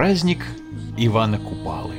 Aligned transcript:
Праздник 0.00 0.38
Ивана 0.96 1.36
Купалы. 1.36 1.96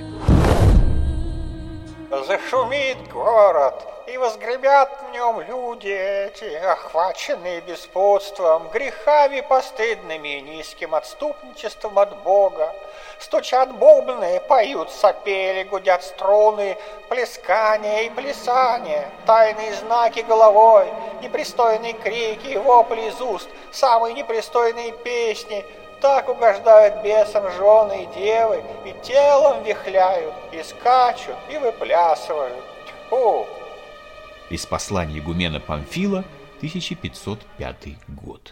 Зашумит 2.25 2.97
город, 3.13 3.75
и 4.07 4.17
возгремят 4.17 4.89
в 5.07 5.13
нем 5.13 5.39
люди 5.41 5.89
эти, 5.89 6.51
охваченные 6.55 7.61
беспутством, 7.61 8.69
грехами 8.69 9.41
постыдными 9.41 10.39
и 10.39 10.41
низким 10.41 10.95
отступничеством 10.95 11.99
от 11.99 12.23
Бога. 12.23 12.73
Стучат 13.19 13.71
бубны, 13.71 14.41
поют 14.49 14.89
сопели, 14.89 15.61
гудят 15.61 16.03
струны, 16.03 16.77
плескание 17.07 18.07
и 18.07 18.09
плясание, 18.09 19.11
тайные 19.27 19.75
знаки 19.75 20.21
головой, 20.21 20.87
непристойные 21.21 21.93
крики 21.93 22.57
вопли 22.57 23.09
из 23.09 23.21
уст, 23.21 23.47
самые 23.71 24.15
непристойные 24.15 24.91
песни, 24.91 25.63
так 26.01 26.27
угождают 26.27 27.03
бесам 27.03 27.49
жены 27.51 28.03
и 28.03 28.19
девы, 28.19 28.63
и 28.85 28.93
телом 29.03 29.63
вихляют, 29.63 30.33
и 30.51 30.61
скачут, 30.63 31.35
и 31.49 31.57
выплясывают. 31.57 32.63
Тьфу! 33.07 33.45
Из 34.49 34.65
послания 34.65 35.19
игумена 35.19 35.59
Памфила, 35.59 36.25
1505 36.57 37.75
год. 38.09 38.51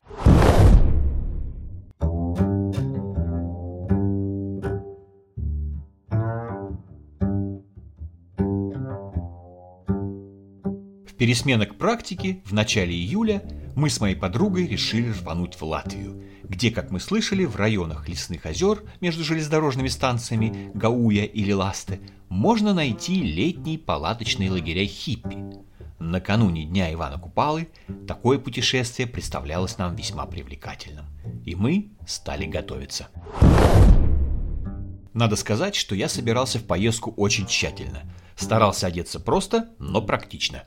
В 11.06 11.16
пересменок 11.20 11.78
практики 11.78 12.42
в 12.46 12.54
начале 12.54 12.94
июля 12.94 13.42
мы 13.76 13.90
с 13.90 14.00
моей 14.00 14.16
подругой 14.16 14.68
решили 14.68 15.12
рвануть 15.12 15.56
в 15.56 15.64
Латвию, 15.64 16.22
где, 16.50 16.72
как 16.72 16.92
мы 16.92 17.00
слышали, 17.00 17.46
в 17.46 17.56
районах 17.56 18.10
лесных 18.10 18.46
озер 18.46 18.84
между 19.00 19.24
железнодорожными 19.24 19.88
станциями 19.88 20.72
Гауя 20.74 21.24
или 21.24 21.54
Ласте 21.54 22.02
можно 22.28 22.74
найти 22.74 23.22
летние 23.22 23.78
палаточные 23.78 24.52
лагеря 24.52 24.86
хиппи. 24.86 25.38
Накануне 26.00 26.66
Дня 26.66 26.92
Ивана 26.94 27.20
Купалы 27.20 27.68
такое 28.08 28.40
путешествие 28.40 29.08
представлялось 29.08 29.78
нам 29.78 29.96
весьма 29.96 30.26
привлекательным, 30.26 31.06
и 31.46 31.56
мы 31.56 31.92
стали 32.08 32.46
готовиться. 32.46 33.10
Надо 35.20 35.36
сказать, 35.36 35.76
что 35.76 35.96
я 35.96 36.08
собирался 36.08 36.60
в 36.60 36.64
поездку 36.64 37.14
очень 37.18 37.46
тщательно. 37.46 38.04
Старался 38.38 38.88
одеться 38.88 39.20
просто, 39.20 39.68
но 39.78 40.02
практично. 40.02 40.64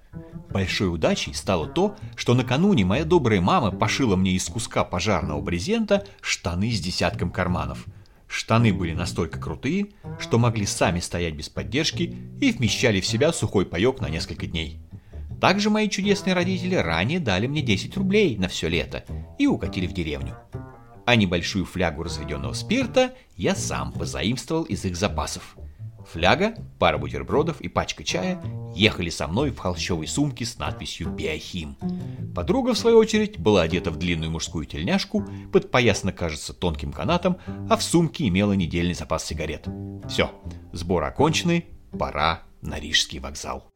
Большой 0.51 0.93
удачей 0.93 1.33
стало 1.33 1.67
то, 1.67 1.97
что 2.17 2.35
накануне 2.35 2.85
моя 2.85 3.07
добрая 3.07 3.41
мама 3.41 3.71
пошила 3.71 4.15
мне 4.15 4.33
из 4.33 4.45
куска 4.45 4.85
пожарного 4.85 5.41
брезента 5.41 6.07
штаны 6.21 6.71
с 6.71 6.81
десятком 6.81 7.31
карманов. 7.31 7.87
Штаны 8.27 8.75
были 8.75 8.93
настолько 8.93 9.41
крутые, 9.41 9.87
что 10.21 10.39
могли 10.39 10.67
сами 10.67 11.01
стоять 11.01 11.33
без 11.33 11.49
поддержки 11.49 12.15
и 12.39 12.53
вмещали 12.53 13.01
в 13.01 13.07
себя 13.07 13.33
сухой 13.33 13.65
паек 13.65 14.03
на 14.03 14.11
несколько 14.11 14.47
дней. 14.47 14.83
Также 15.41 15.71
мои 15.71 15.89
чудесные 15.89 16.35
родители 16.35 16.75
ранее 16.75 17.21
дали 17.21 17.47
мне 17.47 17.63
10 17.63 17.97
рублей 17.97 18.37
на 18.37 18.49
все 18.49 18.69
лето 18.69 19.03
и 19.39 19.47
укатили 19.47 19.87
в 19.87 19.95
деревню. 19.95 20.37
А 21.05 21.17
небольшую 21.17 21.65
флягу 21.65 22.03
разведенного 22.03 22.53
спирта 22.53 23.15
я 23.37 23.55
сам 23.55 23.93
позаимствовал 23.93 24.65
из 24.65 24.85
их 24.85 24.97
запасов. 24.97 25.57
Фляга, 26.13 26.55
пара 26.79 26.99
бутербродов 26.99 27.61
и 27.61 27.69
пачка 27.69 28.05
чая 28.05 28.43
ехали 28.75 29.11
со 29.11 29.29
мной 29.29 29.51
в 29.51 29.59
холщовой 29.59 30.07
сумке 30.07 30.45
с 30.45 30.59
надписью 30.59 31.09
«Биохим». 31.11 31.77
Подруга, 32.35 32.75
в 32.75 32.79
свою 32.79 32.99
очередь, 32.99 33.39
была 33.39 33.63
одета 33.63 33.91
в 33.91 33.99
длинную 33.99 34.31
мужскую 34.31 34.67
тельняшку, 34.67 35.25
подпоясана, 35.53 36.13
кажется, 36.13 36.53
тонким 36.53 36.93
канатом, 36.93 37.39
а 37.71 37.77
в 37.77 37.83
сумке 37.83 38.27
имела 38.29 38.53
недельный 38.53 38.95
запас 38.95 39.25
сигарет. 39.25 39.69
Все, 40.09 40.31
сбор 40.73 41.05
оконченный, 41.05 41.67
пора 41.99 42.43
на 42.63 42.81
Рижский 42.81 43.19
вокзал. 43.19 43.73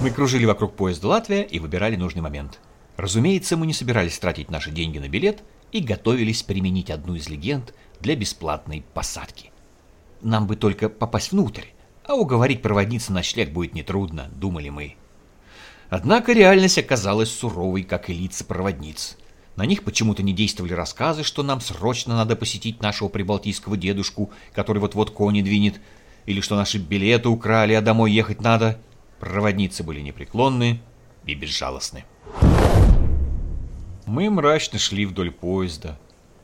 Мы 0.00 0.10
кружили 0.10 0.44
вокруг 0.44 0.76
поезда 0.76 1.08
«Латвия» 1.08 1.42
и 1.42 1.58
выбирали 1.58 1.96
нужный 1.96 2.22
момент. 2.22 2.60
Разумеется, 2.96 3.56
мы 3.56 3.66
не 3.66 3.72
собирались 3.72 4.16
тратить 4.16 4.48
наши 4.48 4.70
деньги 4.70 4.98
на 4.98 5.08
билет 5.08 5.42
и 5.72 5.80
готовились 5.80 6.44
применить 6.44 6.90
одну 6.90 7.16
из 7.16 7.28
легенд 7.28 7.74
для 7.98 8.14
бесплатной 8.14 8.84
посадки. 8.94 9.50
Нам 10.22 10.46
бы 10.46 10.54
только 10.54 10.88
попасть 10.88 11.32
внутрь, 11.32 11.64
а 12.04 12.14
уговорить 12.14 12.62
проводницы 12.62 13.12
ночлег 13.12 13.50
будет 13.50 13.74
нетрудно, 13.74 14.30
думали 14.36 14.68
мы. 14.68 14.94
Однако 15.90 16.32
реальность 16.32 16.78
оказалась 16.78 17.32
суровой, 17.32 17.82
как 17.82 18.08
и 18.08 18.14
лица 18.14 18.44
проводниц. 18.44 19.16
На 19.56 19.66
них 19.66 19.82
почему-то 19.82 20.22
не 20.22 20.32
действовали 20.32 20.74
рассказы, 20.74 21.24
что 21.24 21.42
нам 21.42 21.60
срочно 21.60 22.14
надо 22.14 22.36
посетить 22.36 22.82
нашего 22.82 23.08
прибалтийского 23.08 23.76
дедушку, 23.76 24.30
который 24.52 24.78
вот-вот 24.78 25.10
кони 25.10 25.42
двинет, 25.42 25.80
или 26.24 26.40
что 26.40 26.54
наши 26.54 26.78
билеты 26.78 27.28
украли, 27.28 27.72
а 27.72 27.80
домой 27.80 28.12
ехать 28.12 28.40
надо. 28.40 28.78
Проводницы 29.20 29.82
были 29.82 30.00
непреклонны 30.00 30.80
и 31.24 31.34
безжалостны. 31.34 32.04
Мы 34.06 34.30
мрачно 34.30 34.78
шли 34.78 35.04
вдоль 35.04 35.30
поезда. 35.30 35.98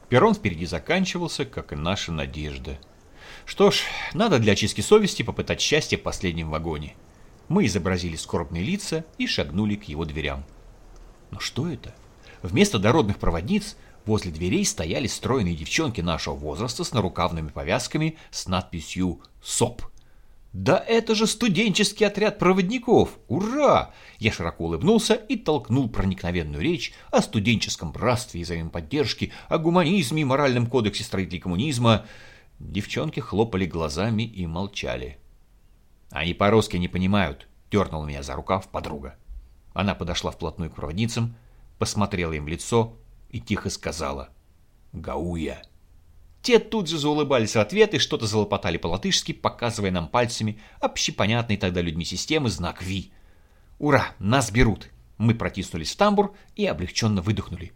Перрон 0.08 0.34
впереди 0.34 0.66
заканчивался, 0.66 1.44
как 1.44 1.72
и 1.72 1.76
наша 1.76 2.12
надежда. 2.12 2.78
Что 3.46 3.70
ж, 3.70 3.80
надо 4.12 4.38
для 4.38 4.52
очистки 4.52 4.80
совести 4.80 5.22
попытать 5.22 5.60
счастье 5.60 5.98
в 5.98 6.02
последнем 6.02 6.50
вагоне. 6.50 6.94
Мы 7.48 7.66
изобразили 7.66 8.16
скорбные 8.16 8.62
лица 8.62 9.04
и 9.18 9.26
шагнули 9.26 9.76
к 9.76 9.84
его 9.84 10.04
дверям. 10.04 10.44
Но 11.30 11.40
что 11.40 11.68
это? 11.68 11.94
Вместо 12.42 12.78
дородных 12.78 13.18
проводниц 13.18 13.76
возле 14.04 14.30
дверей 14.30 14.64
стояли 14.64 15.06
стройные 15.06 15.56
девчонки 15.56 16.00
нашего 16.00 16.34
возраста 16.34 16.84
с 16.84 16.92
нарукавными 16.92 17.48
повязками 17.48 18.18
с 18.30 18.46
надписью 18.46 19.20
«СОП». 19.42 19.82
«Да 20.54 20.78
это 20.78 21.16
же 21.16 21.26
студенческий 21.26 22.06
отряд 22.06 22.38
проводников! 22.38 23.18
Ура!» 23.26 23.92
Я 24.20 24.30
широко 24.30 24.66
улыбнулся 24.66 25.14
и 25.14 25.36
толкнул 25.36 25.88
проникновенную 25.88 26.62
речь 26.62 26.94
о 27.10 27.22
студенческом 27.22 27.90
братстве 27.90 28.40
и 28.40 28.44
взаимоподдержке, 28.44 29.32
о 29.48 29.58
гуманизме 29.58 30.22
и 30.22 30.24
моральном 30.24 30.68
кодексе 30.68 31.02
строителей 31.02 31.40
коммунизма. 31.40 32.06
Девчонки 32.60 33.18
хлопали 33.18 33.66
глазами 33.66 34.22
и 34.22 34.46
молчали. 34.46 35.18
«Они 36.10 36.34
по-русски 36.34 36.76
не 36.76 36.86
понимают»,— 36.86 37.48
дернул 37.72 38.06
меня 38.06 38.22
за 38.22 38.36
рукав 38.36 38.68
подруга. 38.68 39.16
Она 39.72 39.96
подошла 39.96 40.30
вплотную 40.30 40.70
к 40.70 40.76
проводницам, 40.76 41.34
посмотрела 41.80 42.32
им 42.32 42.44
в 42.44 42.48
лицо 42.48 42.96
и 43.28 43.40
тихо 43.40 43.70
сказала 43.70 44.28
«Гауя». 44.92 45.64
Те 46.44 46.58
тут 46.58 46.90
же 46.90 46.98
заулыбались 46.98 47.56
в 47.56 47.58
ответ 47.58 47.94
и 47.94 47.98
что-то 47.98 48.26
залопотали 48.26 48.76
по-латышски, 48.76 49.32
показывая 49.32 49.90
нам 49.90 50.08
пальцами 50.08 50.60
общепонятный 50.78 51.56
тогда 51.56 51.80
людьми 51.80 52.04
системы 52.04 52.50
знак 52.50 52.82
«Ви». 52.82 53.12
«Ура! 53.78 54.08
Нас 54.18 54.50
берут!» 54.50 54.90
Мы 55.16 55.34
протиснулись 55.34 55.92
в 55.92 55.96
тамбур 55.96 56.34
и 56.54 56.66
облегченно 56.66 57.22
выдохнули. 57.22 57.72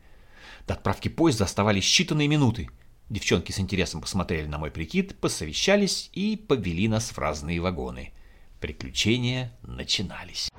До 0.67 0.75
отправки 0.75 1.09
поезда 1.09 1.45
оставались 1.45 1.85
считанные 1.85 2.29
минуты. 2.29 2.69
Девчонки 3.09 3.53
с 3.53 3.59
интересом 3.59 4.03
посмотрели 4.03 4.47
на 4.47 4.59
мой 4.59 4.71
прикид, 4.71 5.19
посовещались 5.19 6.11
и 6.13 6.37
повели 6.37 6.89
нас 6.89 7.13
в 7.13 7.17
разные 7.17 7.61
вагоны. 7.61 8.13
Приключения 8.61 9.57
начинались. 9.63 10.51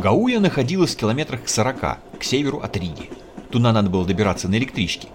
Гауя 0.00 0.40
находилась 0.40 0.94
в 0.94 0.96
километрах 0.96 1.44
к 1.44 1.48
40, 1.48 1.98
к 2.18 2.24
северу 2.24 2.60
от 2.60 2.74
Риги. 2.74 3.10
Туда 3.50 3.70
надо 3.70 3.90
было 3.90 4.06
добираться 4.06 4.48
на 4.48 4.54
электричке. 4.54 5.08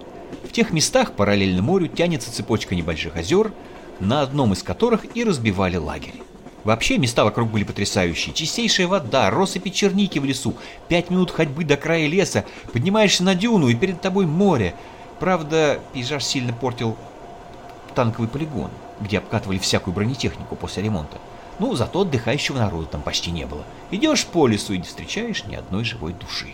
В 0.48 0.52
тех 0.52 0.72
местах 0.72 1.14
параллельно 1.14 1.64
морю 1.64 1.88
тянется 1.88 2.32
цепочка 2.32 2.76
небольших 2.76 3.16
озер, 3.16 3.52
на 4.00 4.22
одном 4.22 4.54
из 4.54 4.62
которых 4.62 5.18
и 5.18 5.24
разбивали 5.24 5.78
лагерь. 5.78 6.22
Вообще 6.64 7.00
места 7.00 7.24
вокруг 7.24 7.50
были 7.50 7.64
потрясающие. 7.64 8.36
Чистейшая 8.36 8.86
вода, 8.88 9.32
россыпи 9.32 9.72
черники 9.72 10.20
в 10.20 10.26
лесу, 10.26 10.54
пять 10.88 11.10
минут 11.10 11.32
ходьбы 11.32 11.64
до 11.64 11.78
края 11.78 12.06
леса, 12.06 12.46
поднимаешься 12.72 13.24
на 13.24 13.34
дюну 13.34 13.70
и 13.70 13.76
перед 13.76 14.02
тобой 14.02 14.28
море. 14.28 14.76
Правда, 15.20 15.80
пейзаж 15.94 16.24
сильно 16.24 16.54
портил 16.54 16.96
танковый 17.96 18.30
полигон, 18.30 18.70
где 19.00 19.18
обкатывали 19.18 19.58
всякую 19.58 19.96
бронетехнику 19.96 20.56
после 20.56 20.84
ремонта. 20.84 21.18
Ну, 21.58 21.74
зато 21.76 22.02
отдыхающего 22.02 22.58
народа 22.58 22.88
там 22.88 23.02
почти 23.02 23.32
не 23.32 23.46
было. 23.46 23.64
Идешь 23.92 24.26
по 24.26 24.48
лесу 24.48 24.74
и 24.74 24.78
не 24.78 24.84
встречаешь 24.84 25.46
ни 25.46 25.56
одной 25.56 25.86
живой 25.86 26.14
души. 26.14 26.54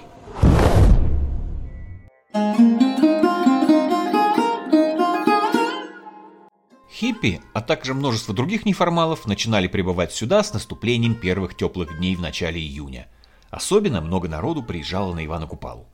Хиппи, 6.91 7.41
а 7.53 7.61
также 7.61 7.95
множество 7.95 8.35
других 8.35 8.63
неформалов 8.63 9.25
начинали 9.25 9.67
прибывать 9.67 10.13
сюда 10.13 10.43
с 10.43 10.53
наступлением 10.53 11.15
первых 11.15 11.55
теплых 11.55 11.97
дней 11.97 12.15
в 12.15 12.21
начале 12.21 12.61
июня. 12.61 13.07
Особенно 13.49 14.01
много 14.01 14.27
народу 14.27 14.61
приезжало 14.61 15.15
на 15.15 15.25
Ивана 15.25 15.47
Купалу. 15.47 15.87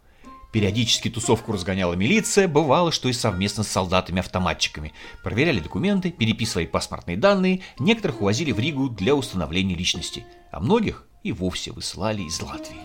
Периодически 0.51 1.09
тусовку 1.09 1.51
разгоняла 1.51 1.93
милиция, 1.93 2.47
бывало, 2.47 2.91
что 2.91 3.09
и 3.09 3.13
совместно 3.13 3.63
с 3.63 3.67
солдатами-автоматчиками. 3.67 4.93
Проверяли 5.21 5.59
документы, 5.59 6.11
переписывали 6.11 6.65
паспортные 6.65 7.17
данные, 7.17 7.61
некоторых 7.79 8.21
увозили 8.21 8.53
в 8.53 8.59
Ригу 8.59 8.89
для 8.89 9.13
установления 9.13 9.75
личности, 9.75 10.25
а 10.51 10.61
многих 10.61 11.05
и 11.23 11.33
вовсе 11.33 11.71
высылали 11.71 12.21
из 12.21 12.41
Латвии. 12.41 12.77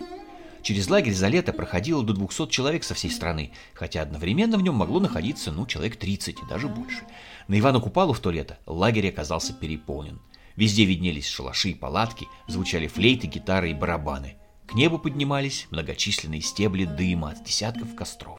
Через 0.62 0.88
лагерь 0.88 1.14
за 1.14 1.29
лето 1.29 1.53
проходило 1.53 2.05
до 2.05 2.14
200 2.14 2.49
человек 2.49 2.85
со 2.85 2.94
всей 2.94 3.11
страны, 3.11 3.53
хотя 3.75 4.03
одновременно 4.03 4.58
в 4.58 4.62
нем 4.62 4.75
могло 4.75 5.00
находиться, 5.00 5.53
ну, 5.53 5.67
человек 5.67 5.97
30 5.97 6.37
и 6.38 6.49
даже 6.49 6.69
больше. 6.69 7.03
На 7.47 7.58
Ивана 7.58 7.81
Купалу 7.81 8.12
в 8.12 8.20
то 8.20 8.31
лето 8.31 8.58
лагерь 8.67 9.08
оказался 9.08 9.53
переполнен. 9.53 10.20
Везде 10.55 10.85
виднелись 10.85 11.29
шалаши 11.29 11.70
и 11.70 11.75
палатки, 11.75 12.29
звучали 12.47 12.87
флейты, 12.87 13.29
гитары 13.29 13.70
и 13.70 13.75
барабаны– 13.75 14.37
к 14.73 14.75
небу 14.75 14.99
поднимались 14.99 15.67
многочисленные 15.71 16.41
стебли 16.41 16.87
дыма 16.87 17.33
от 17.33 17.45
десятков 17.45 17.95
костров. 17.95 18.39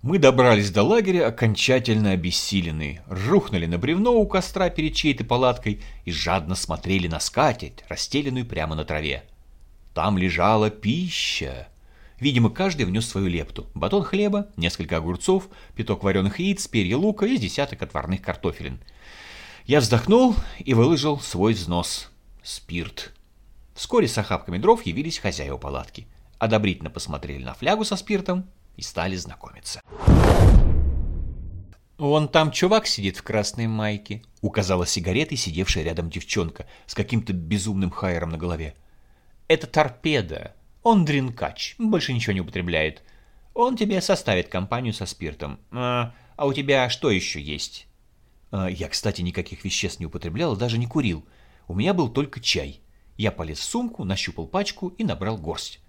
Мы 0.00 0.18
добрались 0.18 0.70
до 0.70 0.84
лагеря 0.84 1.26
окончательно 1.26 2.12
обессиленные, 2.12 3.02
рухнули 3.08 3.66
на 3.66 3.78
бревно 3.78 4.12
у 4.12 4.24
костра 4.28 4.70
перед 4.70 4.94
чьей-то 4.94 5.24
палаткой 5.24 5.82
и 6.04 6.12
жадно 6.12 6.54
смотрели 6.54 7.08
на 7.08 7.18
скатерть, 7.18 7.82
расстеленную 7.88 8.46
прямо 8.46 8.76
на 8.76 8.84
траве. 8.84 9.24
Там 9.92 10.16
лежала 10.16 10.70
пища. 10.70 11.66
Видимо, 12.20 12.50
каждый 12.50 12.84
внес 12.84 13.06
свою 13.06 13.28
лепту. 13.28 13.66
Батон 13.74 14.02
хлеба, 14.02 14.48
несколько 14.56 14.96
огурцов, 14.96 15.48
пяток 15.76 16.02
вареных 16.02 16.40
яиц, 16.40 16.66
перья 16.66 16.96
лука 16.96 17.26
и 17.26 17.36
десяток 17.36 17.82
отварных 17.82 18.22
картофелин. 18.22 18.80
Я 19.66 19.80
вздохнул 19.80 20.34
и 20.58 20.74
выложил 20.74 21.20
свой 21.20 21.52
взнос. 21.52 22.10
Спирт. 22.42 23.12
Вскоре 23.74 24.08
с 24.08 24.18
охапками 24.18 24.58
дров 24.58 24.84
явились 24.84 25.18
хозяева 25.18 25.58
палатки. 25.58 26.08
Одобрительно 26.38 26.90
посмотрели 26.90 27.44
на 27.44 27.54
флягу 27.54 27.84
со 27.84 27.96
спиртом 27.96 28.48
и 28.76 28.82
стали 28.82 29.14
знакомиться. 29.16 29.80
«Вон 31.98 32.28
там 32.28 32.52
чувак 32.52 32.86
сидит 32.86 33.16
в 33.16 33.22
красной 33.22 33.66
майке»,— 33.66 34.22
указала 34.40 34.86
сигаретой 34.86 35.36
сидевшая 35.36 35.84
рядом 35.84 36.10
девчонка 36.10 36.66
с 36.86 36.94
каким-то 36.94 37.32
безумным 37.32 37.90
хайером 37.90 38.30
на 38.30 38.38
голове. 38.38 38.74
«Это 39.48 39.66
торпеда. 39.66 40.54
Он 40.88 41.04
дринкач, 41.04 41.74
больше 41.76 42.14
ничего 42.14 42.32
не 42.32 42.40
употребляет. 42.40 43.02
Он 43.52 43.76
тебе 43.76 44.00
составит 44.00 44.48
компанию 44.48 44.94
со 44.94 45.04
спиртом. 45.04 45.60
А, 45.70 46.14
а 46.34 46.46
у 46.46 46.54
тебя 46.54 46.88
что 46.88 47.10
еще 47.10 47.42
есть? 47.42 47.86
А, 48.50 48.68
я, 48.70 48.88
кстати, 48.88 49.20
никаких 49.20 49.66
веществ 49.66 50.00
не 50.00 50.06
употреблял 50.06 50.56
даже 50.56 50.78
не 50.78 50.86
курил. 50.86 51.26
У 51.66 51.74
меня 51.74 51.92
был 51.92 52.08
только 52.08 52.40
чай. 52.40 52.80
Я 53.18 53.32
полез 53.32 53.58
в 53.58 53.64
сумку, 53.64 54.04
нащупал 54.04 54.46
пачку 54.46 54.88
и 54.96 55.04
набрал 55.04 55.36
горсть. 55.36 55.80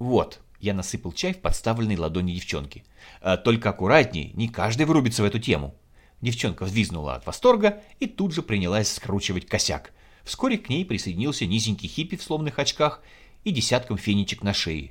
Вот, 0.00 0.40
я 0.58 0.74
насыпал 0.74 1.12
чай 1.12 1.32
в 1.32 1.40
подставленной 1.40 1.96
ладони 1.96 2.32
девчонки. 2.32 2.84
А, 3.20 3.36
только 3.36 3.70
аккуратней, 3.70 4.32
не 4.34 4.48
каждый 4.48 4.86
врубится 4.86 5.22
в 5.22 5.26
эту 5.26 5.38
тему. 5.38 5.76
Девчонка 6.20 6.64
взвизгнула 6.64 7.14
от 7.14 7.26
восторга 7.26 7.80
и 8.00 8.08
тут 8.08 8.34
же 8.34 8.42
принялась 8.42 8.92
скручивать 8.92 9.46
косяк. 9.46 9.92
Вскоре 10.24 10.58
к 10.58 10.68
ней 10.68 10.84
присоединился 10.84 11.46
низенький 11.46 11.88
хиппи 11.88 12.16
в 12.16 12.22
сломанных 12.24 12.58
очках 12.58 13.00
и 13.46 13.52
десятком 13.52 13.96
фенечек 13.96 14.42
на 14.42 14.52
шее. 14.52 14.90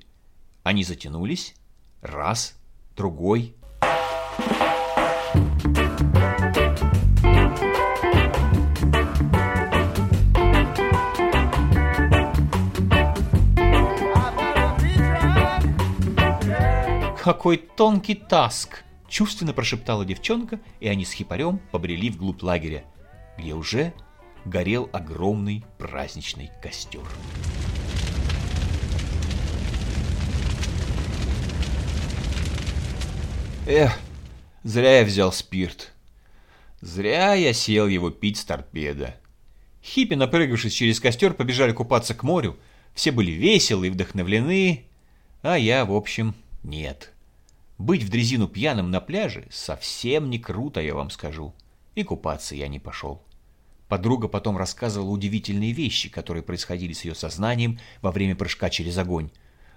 Они 0.64 0.86
затянулись. 0.86 1.56
Раз, 2.02 2.58
другой. 2.96 3.54
«Какой 17.22 17.58
тонкий 17.58 18.16
таск!»— 18.16 18.86
чувственно 19.10 19.52
прошептала 19.52 20.06
девчонка, 20.06 20.62
и 20.80 20.88
они 20.88 21.04
с 21.04 21.12
хипарем 21.12 21.60
побрели 21.72 22.10
вглубь 22.10 22.42
лагеря, 22.42 22.86
где 23.38 23.54
уже 23.54 23.94
горел 24.46 24.90
огромный 24.94 25.66
праздничный 25.78 26.52
костер. 26.62 27.04
Эх, 33.68 33.98
зря 34.64 35.00
я 35.00 35.06
взял 35.06 35.32
спирт. 35.32 35.92
Зря 36.82 37.34
я 37.34 37.52
сел 37.52 37.88
его 37.88 38.12
пить 38.12 38.38
с 38.38 38.46
торпеда. 38.46 39.16
Хиппи, 39.84 40.14
напрыгавшись 40.14 40.74
через 40.74 41.00
костер, 41.00 41.34
побежали 41.34 41.72
купаться 41.72 42.14
к 42.14 42.22
морю. 42.22 42.60
Все 42.94 43.12
были 43.12 43.32
веселы 43.32 43.88
и 43.88 43.90
вдохновлены, 43.90 44.86
а 45.42 45.58
я, 45.58 45.84
в 45.86 45.94
общем, 45.94 46.36
нет. 46.62 47.12
Быть 47.80 48.04
в 48.04 48.10
дрезину 48.10 48.48
пьяным 48.48 48.92
на 48.92 49.02
пляже 49.02 49.48
совсем 49.50 50.30
не 50.30 50.38
круто, 50.38 50.80
я 50.80 50.94
вам 50.94 51.10
скажу. 51.10 51.56
И 51.96 52.04
купаться 52.04 52.56
я 52.56 52.68
не 52.68 52.80
пошел. 52.80 53.24
Подруга 53.88 54.28
потом 54.28 54.58
рассказывала 54.58 55.10
удивительные 55.10 55.72
вещи, 55.72 56.10
которые 56.10 56.44
происходили 56.44 56.94
с 56.94 57.04
ее 57.04 57.16
сознанием 57.16 57.80
во 58.04 58.12
время 58.12 58.36
прыжка 58.36 58.70
через 58.70 58.96
огонь. 59.00 59.32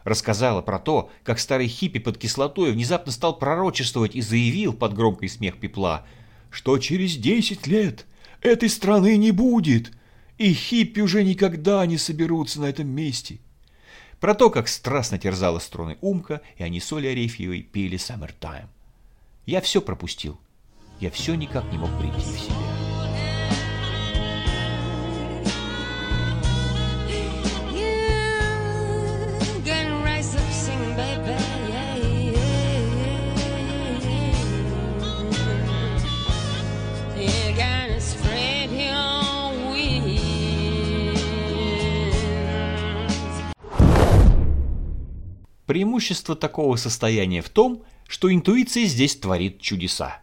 Рассказала 0.05 0.63
про 0.63 0.79
то, 0.79 1.11
как 1.23 1.39
старый 1.39 1.69
хиппи 1.69 1.99
под 1.99 2.19
кислотой 2.19 2.73
внезапно 2.73 3.13
стал 3.13 3.39
пророчествовать 3.39 4.15
и 4.15 4.21
заявил 4.21 4.73
под 4.73 4.95
громкий 4.95 5.29
смех 5.29 5.59
пепла, 5.59 6.07
что 6.51 6.79
через 6.79 7.17
десять 7.17 7.67
лет 7.67 8.07
этой 8.41 8.69
страны 8.69 9.17
не 9.17 9.33
будет, 9.33 9.93
и 10.39 10.53
хиппи 10.53 11.01
уже 11.01 11.25
никогда 11.25 11.85
не 11.87 11.99
соберутся 11.99 12.61
на 12.61 12.67
этом 12.67 12.89
месте. 12.89 13.39
Про 14.21 14.35
то, 14.35 14.51
как 14.51 14.69
страстно 14.69 15.19
терзала 15.19 15.59
струны 15.59 15.97
Умка, 16.01 16.41
и 16.57 16.63
они 16.63 16.81
с 16.81 16.93
Олей 16.93 17.13
Арефьевой 17.13 17.63
пели 17.63 17.99
«Summertime». 17.99 18.67
Я 19.47 19.61
все 19.61 19.81
пропустил. 19.81 20.39
Я 21.01 21.11
все 21.11 21.35
никак 21.35 21.71
не 21.71 21.79
мог 21.79 21.91
прийти 21.99 22.21
в 22.21 22.39
себя. 22.39 22.78
Преимущество 45.69 46.35
такого 46.35 46.77
состояния 46.77 47.43
в 47.43 47.51
том, 47.51 47.83
что 48.09 48.33
интуиция 48.33 48.87
здесь 48.87 49.15
творит 49.17 49.61
чудеса. 49.61 50.23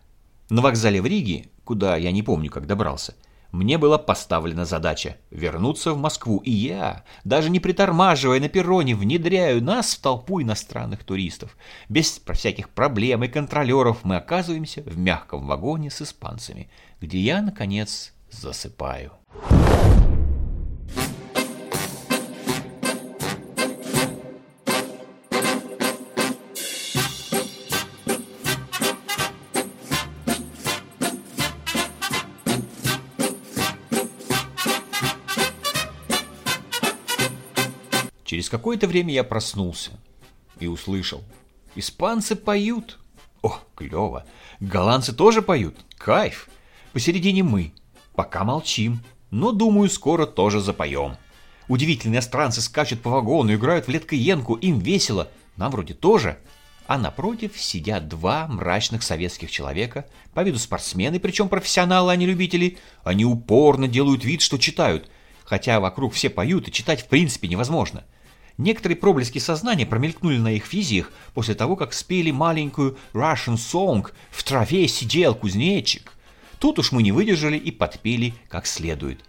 На 0.50 0.64
вокзале 0.64 1.00
в 1.00 1.06
Риге, 1.06 1.50
куда 1.64 1.98
я 1.98 2.12
не 2.12 2.24
помню, 2.24 2.50
как 2.50 2.66
добрался, 2.66 3.14
мне 3.52 3.78
была 3.78 4.00
поставлена 4.00 4.66
задача 4.66 5.18
вернуться 5.30 5.94
в 5.94 6.00
Москву, 6.00 6.40
и 6.40 6.50
я, 6.50 7.04
даже 7.24 7.52
не 7.52 7.60
притормаживая 7.60 8.40
на 8.40 8.50
перроне, 8.50 8.96
внедряю 8.96 9.64
нас 9.64 9.94
в 9.94 10.02
толпу 10.02 10.42
иностранных 10.42 11.04
туристов. 11.04 11.56
Без 11.90 12.20
всяких 12.28 12.70
проблем 12.70 13.24
и 13.24 13.28
контролеров 13.28 14.00
мы 14.02 14.16
оказываемся 14.16 14.82
в 14.82 14.98
мягком 14.98 15.46
вагоне 15.46 15.92
с 15.92 16.02
испанцами, 16.02 16.72
где 17.00 17.20
я, 17.20 17.44
наконец, 17.44 18.14
засыпаю. 18.32 19.12
Через 38.46 38.52
какое-то 38.52 38.86
время 38.86 39.12
я 39.12 39.24
проснулся 39.24 39.90
и 40.60 40.68
услышал. 40.68 41.24
Испанцы 41.74 42.36
поют. 42.36 43.00
О, 43.42 43.58
клево. 43.74 44.24
Голландцы 44.60 45.14
тоже 45.14 45.42
поют. 45.42 45.76
Кайф. 45.98 46.48
Посередине 46.94 47.42
мы. 47.42 47.74
Пока 48.14 48.44
молчим. 48.44 49.00
Но, 49.32 49.52
думаю, 49.52 49.90
скоро 49.90 50.28
тоже 50.28 50.62
запоем. 50.62 51.18
Удивительные 51.70 52.18
иностранцы 52.18 52.62
скачут 52.62 53.02
по 53.02 53.10
вагону, 53.10 53.56
играют 53.56 53.88
в 53.88 53.90
леткоенку. 53.90 54.54
Им 54.54 54.78
весело. 54.78 55.28
Нам 55.56 55.72
вроде 55.72 55.96
тоже. 55.96 56.38
А 56.86 57.00
напротив 57.00 57.60
сидят 57.60 58.08
два 58.08 58.46
мрачных 58.48 59.02
советских 59.02 59.50
человека, 59.50 60.06
по 60.36 60.44
виду 60.44 60.60
спортсмены, 60.60 61.20
причем 61.20 61.50
профессионалы, 61.50 62.12
а 62.12 62.16
не 62.16 62.28
любители. 62.28 62.78
Они 63.04 63.26
упорно 63.26 63.88
делают 63.88 64.24
вид, 64.24 64.42
что 64.44 64.60
читают, 64.60 65.10
хотя 65.46 65.80
вокруг 65.80 66.14
все 66.14 66.30
поют, 66.30 66.68
и 66.68 66.72
читать 66.72 67.02
в 67.02 67.08
принципе 67.08 67.48
невозможно. 67.48 68.04
Некоторые 68.58 68.98
проблески 68.98 69.40
сознания 69.40 69.86
промелькнули 69.86 70.38
на 70.38 70.54
их 70.54 70.72
визиях 70.72 71.12
после 71.34 71.56
того, 71.56 71.76
как 71.76 71.94
спели 71.94 72.32
маленькую 72.32 72.98
Russian 73.14 73.56
Song 73.56 74.10
«В 74.32 74.44
траве 74.44 74.88
сидел 74.88 75.36
кузнечик». 75.36 76.14
Тут 76.60 76.80
уж 76.80 76.92
мы 76.92 77.04
не 77.04 77.12
выдержали 77.12 77.58
и 77.58 77.72
подпели 77.72 78.34
как 78.48 78.66
следует. 78.66 79.20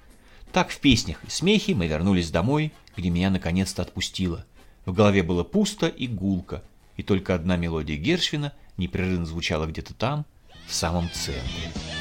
Так 0.53 0.71
в 0.71 0.79
песнях 0.79 1.19
и 1.27 1.31
смехе 1.31 1.75
мы 1.75 1.89
вернулись 1.89 2.31
домой, 2.31 2.73
где 2.97 3.11
меня 3.11 3.31
наконец-то 3.31 3.83
отпустило. 3.83 4.47
В 4.85 4.93
голове 4.93 5.25
было 5.25 5.43
пусто 5.43 5.89
и 5.89 6.07
гулко, 6.07 6.63
и 6.97 7.03
только 7.03 7.35
одна 7.35 7.57
мелодия 7.57 7.97
Гершвина 7.97 8.53
непрерывно 8.77 9.27
звучала 9.27 9.67
где-то 9.67 9.93
там, 9.93 10.25
в 10.69 10.73
самом 10.73 11.11
центре. 11.11 11.96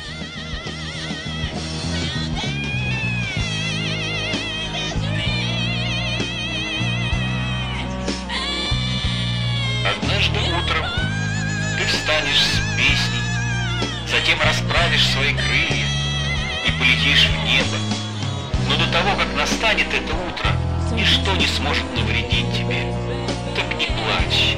затем 14.25 14.41
расправишь 14.41 15.08
свои 15.10 15.34
крылья 15.34 15.86
и 16.65 16.72
полетишь 16.79 17.27
в 17.27 17.46
небо. 17.46 17.77
Но 18.67 18.75
до 18.75 18.91
того, 18.91 19.15
как 19.15 19.32
настанет 19.36 19.86
это 19.94 20.15
утро, 20.15 20.50
ничто 20.94 21.36
не 21.36 21.46
сможет 21.46 21.84
навредить 21.96 22.51
тебе. 22.51 22.91
Так 23.55 23.67
не 23.77 23.86
плачь. 23.86 24.58